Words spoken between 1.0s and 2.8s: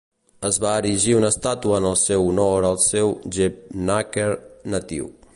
una estàtua en el seu honor al